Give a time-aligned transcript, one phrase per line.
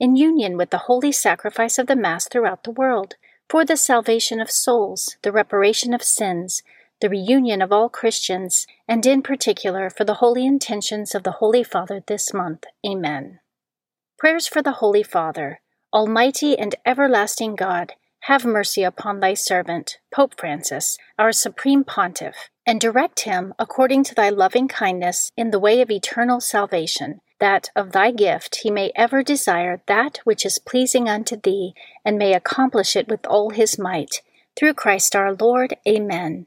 [0.00, 3.14] in union with the holy sacrifice of the Mass throughout the world,
[3.48, 6.62] for the salvation of souls, the reparation of sins,
[7.00, 11.62] the reunion of all Christians, and in particular for the holy intentions of the Holy
[11.62, 12.64] Father this month.
[12.86, 13.40] Amen.
[14.18, 15.60] Prayers for the Holy Father.
[15.92, 17.92] Almighty and everlasting God,
[18.24, 24.14] have mercy upon thy servant, Pope Francis, our Supreme Pontiff, and direct him according to
[24.14, 28.90] thy loving kindness in the way of eternal salvation that of thy gift he may
[28.96, 33.78] ever desire that which is pleasing unto thee, and may accomplish it with all his
[33.78, 34.22] might.
[34.56, 35.76] Through Christ our Lord.
[35.86, 36.46] Amen.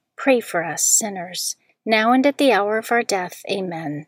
[0.21, 3.41] pray for us sinners, now and at the hour of our death.
[3.49, 4.05] Amen.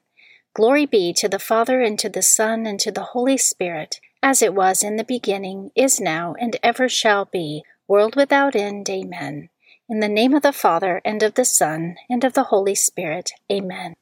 [0.54, 4.44] Glory be to the Father, and to the Son, and to the Holy Spirit, as
[4.44, 8.88] it was in the beginning, is now, and ever shall be, world without end.
[8.92, 9.50] Amen.
[9.90, 13.32] In the name of the Father, and of the Son, and of the Holy Spirit.
[13.52, 13.96] Amen.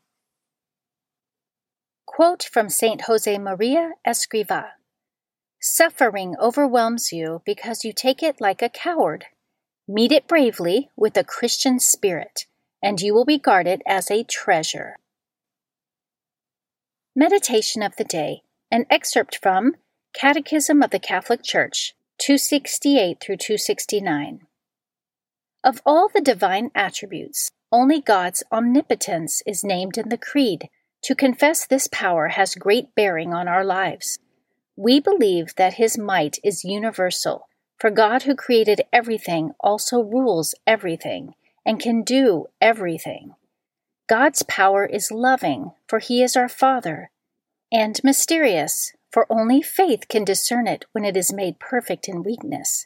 [2.06, 3.04] Quote from St.
[3.04, 4.72] Jose Maria Escriva
[5.62, 9.28] Suffering overwhelms you because you take it like a coward.
[9.94, 12.46] Meet it bravely with a Christian spirit,
[12.82, 14.96] and you will regard it as a treasure.
[17.14, 19.76] Meditation of the Day, an excerpt from
[20.14, 24.48] Catechism of the Catholic Church, 268 through 269.
[25.62, 30.70] Of all the divine attributes, only God's omnipotence is named in the Creed
[31.04, 34.20] to confess this power has great bearing on our lives.
[34.78, 37.50] We believe that His might is universal,
[37.82, 41.34] for God, who created everything, also rules everything
[41.66, 43.34] and can do everything.
[44.08, 47.10] God's power is loving, for He is our Father,
[47.72, 52.86] and mysterious, for only faith can discern it when it is made perfect in weakness.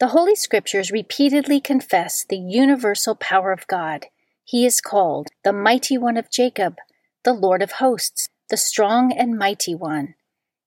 [0.00, 4.06] The Holy Scriptures repeatedly confess the universal power of God.
[4.42, 6.78] He is called the Mighty One of Jacob,
[7.24, 10.14] the Lord of hosts, the strong and mighty one.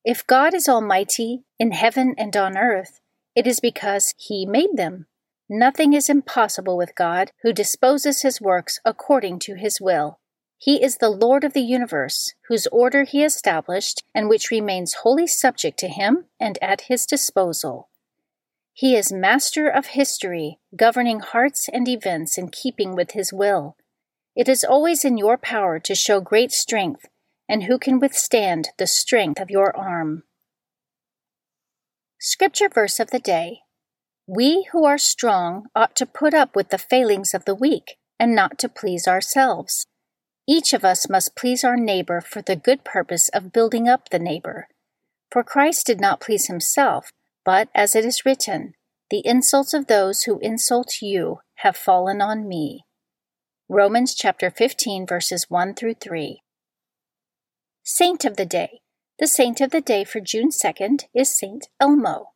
[0.05, 2.99] If God is almighty in heaven and on earth,
[3.37, 5.05] it is because he made them.
[5.47, 10.17] Nothing is impossible with God, who disposes his works according to his will.
[10.57, 15.27] He is the Lord of the universe, whose order he established, and which remains wholly
[15.27, 17.89] subject to him and at his disposal.
[18.73, 23.77] He is master of history, governing hearts and events in keeping with his will.
[24.35, 27.05] It is always in your power to show great strength,
[27.47, 30.23] and who can withstand the strength of your arm?
[32.19, 33.59] Scripture verse of the day
[34.25, 38.33] We who are strong ought to put up with the failings of the weak and
[38.33, 39.85] not to please ourselves.
[40.47, 44.17] Each of us must please our neighbor for the good purpose of building up the
[44.17, 44.67] neighbor.
[45.31, 47.11] For Christ did not please himself,
[47.45, 48.73] but, as it is written,
[49.11, 52.85] the insults of those who insult you have fallen on me.
[53.69, 56.39] Romans chapter 15, verses 1 through 3.
[57.83, 58.79] Saint of the Day.
[59.19, 62.33] The saint of the day for June 2nd is Saint Elmo.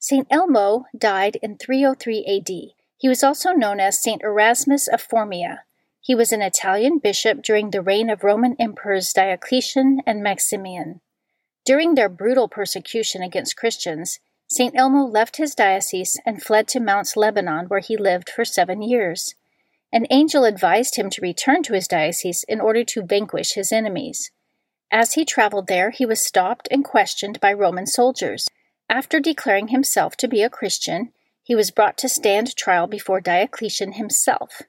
[0.00, 2.48] Saint Elmo died in 303 AD.
[2.98, 5.60] He was also known as Saint Erasmus of Formia.
[6.00, 11.00] He was an Italian bishop during the reign of Roman emperors Diocletian and Maximian.
[11.64, 14.18] During their brutal persecution against Christians,
[14.48, 14.74] St.
[14.76, 19.36] Elmo left his diocese and fled to Mount Lebanon, where he lived for seven years.
[19.92, 24.32] An angel advised him to return to his diocese in order to vanquish his enemies.
[24.90, 28.48] As he traveled there, he was stopped and questioned by Roman soldiers.
[28.88, 31.12] After declaring himself to be a Christian,
[31.42, 34.62] he was brought to stand trial before Diocletian himself.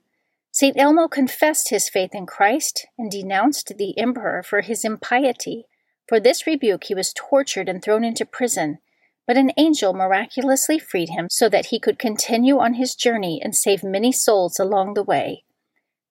[0.52, 0.78] St.
[0.78, 5.66] Elmo confessed his faith in Christ and denounced the emperor for his impiety.
[6.08, 8.80] For this rebuke, he was tortured and thrown into prison,
[9.28, 13.56] but an angel miraculously freed him so that he could continue on his journey and
[13.56, 15.44] save many souls along the way.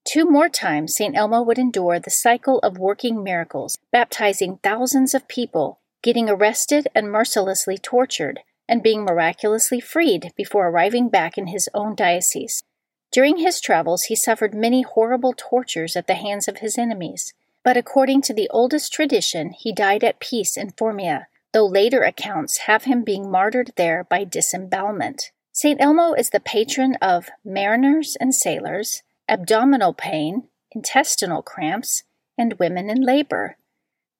[0.06, 1.17] Two more times, St.
[1.17, 7.11] Elmo would endure the cycle of working miracles, baptizing thousands of people, getting arrested and
[7.11, 12.62] mercilessly tortured, and being miraculously freed before arriving back in his own diocese.
[13.11, 17.76] During his travels, he suffered many horrible tortures at the hands of his enemies, but
[17.76, 22.85] according to the oldest tradition, he died at peace in Formia, though later accounts have
[22.85, 25.32] him being martyred there by disembowelment.
[25.50, 25.81] St.
[25.81, 32.05] Elmo is the patron of mariners and sailors, abdominal pain, intestinal cramps,
[32.38, 33.56] and women in labor.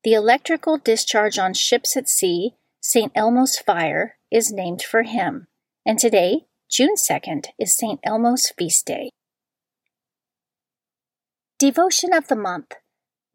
[0.05, 3.13] The electrical discharge on ships at sea, St.
[3.15, 5.47] Elmo's fire, is named for him,
[5.85, 8.01] and today, June 2nd, is St.
[8.05, 9.11] Elmo's feast day.
[11.59, 12.75] Devotion of the Month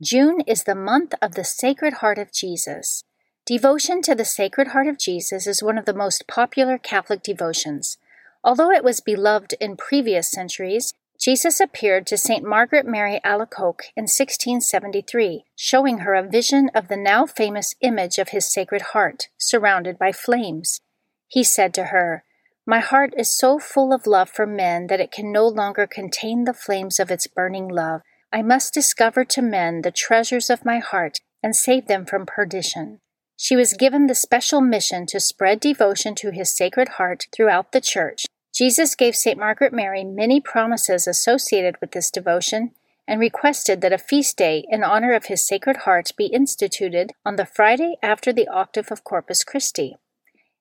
[0.01, 3.03] June is the month of the Sacred Heart of Jesus.
[3.45, 7.97] Devotion to the Sacred Heart of Jesus is one of the most popular Catholic devotions.
[8.43, 12.43] Although it was beloved in previous centuries, Jesus appeared to St.
[12.43, 18.29] Margaret Mary Alacoque in 1673, showing her a vision of the now famous image of
[18.29, 20.81] his Sacred Heart, surrounded by flames.
[21.27, 22.23] He said to her,
[22.65, 26.45] My heart is so full of love for men that it can no longer contain
[26.45, 28.01] the flames of its burning love.
[28.33, 32.99] I must discover to men the treasures of my heart and save them from perdition.
[33.37, 37.81] She was given the special mission to spread devotion to his Sacred Heart throughout the
[37.81, 39.37] Church Jesus gave St.
[39.37, 42.71] Margaret Mary many promises associated with this devotion
[43.07, 47.35] and requested that a feast day in honor of his Sacred Heart be instituted on
[47.35, 49.97] the Friday after the octave of Corpus Christi.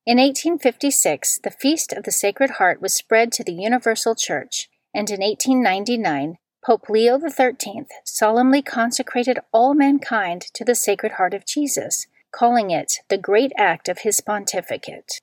[0.07, 5.11] In 1856, the Feast of the Sacred Heart was spread to the Universal Church, and
[5.11, 12.07] in 1899, Pope Leo XIII solemnly consecrated all mankind to the Sacred Heart of Jesus,
[12.33, 15.21] calling it the great act of his pontificate.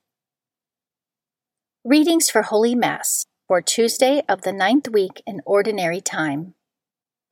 [1.89, 6.53] Readings for Holy Mass for Tuesday of the ninth week in Ordinary Time.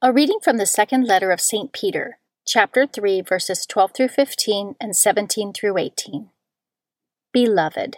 [0.02, 1.74] A reading from the second letter of St.
[1.74, 6.30] Peter, chapter 3, verses 12 through 15 and 17 through 18.
[7.34, 7.98] Beloved,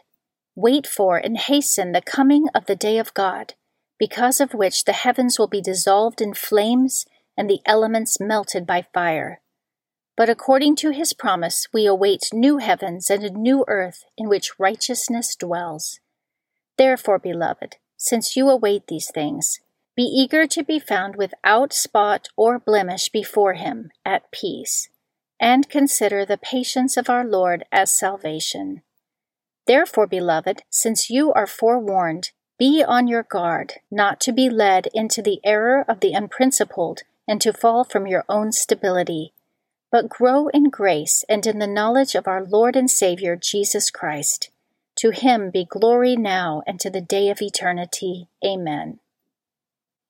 [0.56, 3.54] wait for and hasten the coming of the day of God,
[4.00, 7.06] because of which the heavens will be dissolved in flames
[7.38, 9.42] and the elements melted by fire.
[10.16, 14.58] But according to his promise, we await new heavens and a new earth in which
[14.58, 16.00] righteousness dwells.
[16.78, 19.60] Therefore, beloved, since you await these things,
[19.96, 24.90] be eager to be found without spot or blemish before him at peace,
[25.40, 28.84] and consider the patience of our Lord as salvation.
[29.66, 32.30] Therefore, beloved, since you are forewarned,
[32.60, 37.42] be on your guard, not to be led into the error of the unprincipled and
[37.42, 39.34] to fall from your own stability,
[39.92, 44.50] but grow in grace and in the knowledge of our Lord and Savior Jesus Christ.
[44.98, 48.30] To him be glory now and to the day of eternity.
[48.44, 49.00] Amen.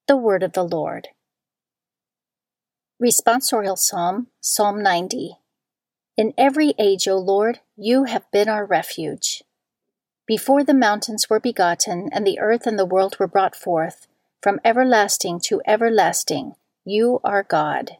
[0.08, 1.10] The Word of the Lord.
[3.02, 5.38] Responsorial Psalm, Psalm 90.
[6.16, 9.44] In every age, O Lord, you have been our refuge.
[10.26, 14.08] Before the mountains were begotten, and the earth and the world were brought forth,
[14.42, 16.56] from everlasting to everlasting,
[16.86, 17.98] you are God.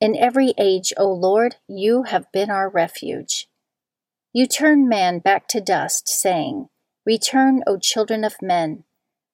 [0.00, 3.46] In every age, O Lord, you have been our refuge.
[4.34, 6.68] You turn man back to dust, saying,
[7.04, 8.84] Return, O children of men,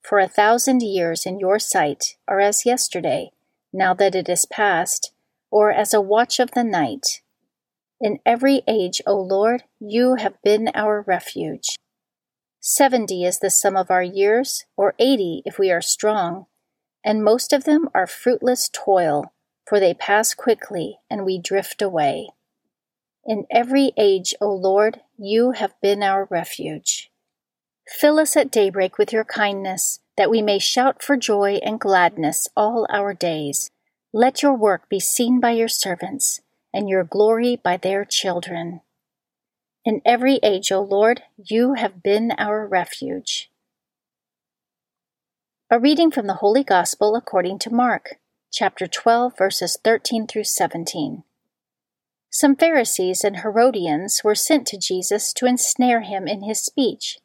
[0.03, 3.31] for a thousand years in your sight are as yesterday,
[3.73, 5.13] now that it is past,
[5.53, 7.21] or as a watch of the night.
[8.01, 11.77] In every age, O Lord, you have been our refuge.
[12.59, 16.47] Seventy is the sum of our years, or eighty if we are strong,
[17.05, 19.33] and most of them are fruitless toil,
[19.65, 22.31] for they pass quickly, and we drift away.
[23.29, 27.11] In every age, O Lord, you have been our refuge.
[27.87, 32.49] Fill us at daybreak with your kindness, that we may shout for joy and gladness
[32.57, 33.71] all our days.
[34.15, 36.41] Let your work be seen by your servants,
[36.73, 38.81] and your glory by their children.
[39.85, 43.51] In every age, O Lord, you have been our refuge.
[45.71, 48.15] A reading from the Holy Gospel according to Mark,
[48.51, 51.25] chapter 12, verses 13 through 17.
[52.31, 57.19] Some Pharisees and Herodians were sent to Jesus to ensnare him in his speech.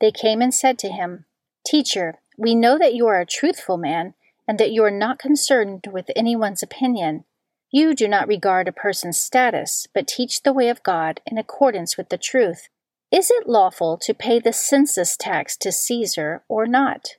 [0.00, 1.26] They came and said to him,
[1.66, 4.14] Teacher, we know that you are a truthful man,
[4.48, 7.24] and that you are not concerned with anyone's opinion.
[7.70, 11.96] You do not regard a person's status, but teach the way of God in accordance
[11.96, 12.68] with the truth.
[13.12, 17.10] Is it lawful to pay the census tax to Caesar or not?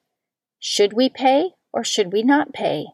[0.60, 2.88] Should we pay or should we not pay?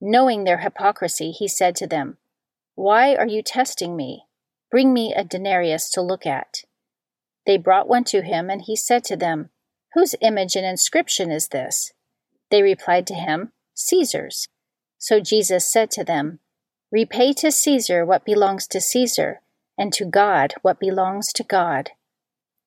[0.00, 2.18] Knowing their hypocrisy, he said to them,
[2.76, 4.24] why are you testing me?
[4.70, 6.58] Bring me a denarius to look at.
[7.46, 9.48] They brought one to him, and he said to them,
[9.94, 11.92] Whose image and inscription is this?
[12.50, 14.48] They replied to him, Caesar's.
[14.98, 16.40] So Jesus said to them,
[16.92, 19.40] Repay to Caesar what belongs to Caesar,
[19.78, 21.92] and to God what belongs to God.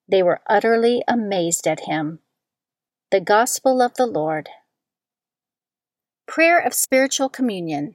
[0.08, 2.18] They were utterly amazed at him.
[3.12, 4.48] The Gospel of the Lord.
[6.26, 7.94] Prayer of Spiritual Communion.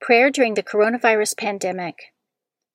[0.00, 2.12] Prayer during the coronavirus pandemic.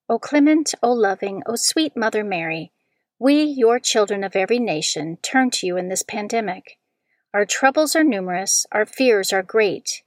[0.09, 2.71] O clement, O loving, O sweet Mother Mary,
[3.19, 6.79] we, your children of every nation, turn to you in this pandemic.
[7.33, 10.01] Our troubles are numerous, our fears are great.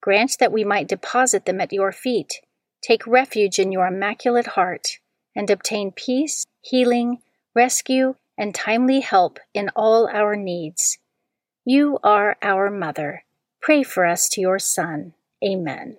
[0.00, 2.40] Grant that we might deposit them at your feet,
[2.82, 4.98] take refuge in your immaculate heart,
[5.34, 7.18] and obtain peace, healing,
[7.54, 10.98] rescue, and timely help in all our needs.
[11.64, 13.24] You are our Mother.
[13.62, 15.14] Pray for us to your Son.
[15.44, 15.98] Amen.